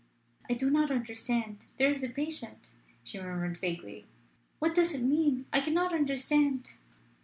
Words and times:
"I 0.49 0.53
do 0.55 0.71
not 0.71 0.89
understand. 0.89 1.65
There 1.77 1.87
is 1.87 2.01
the 2.01 2.07
patient," 2.09 2.71
she 3.03 3.19
murmured 3.21 3.59
vaguely. 3.59 4.07
"What 4.57 4.73
does 4.73 4.95
it 4.95 5.03
mean? 5.03 5.45
I 5.53 5.61
cannot 5.61 5.93
understand." 5.93 6.71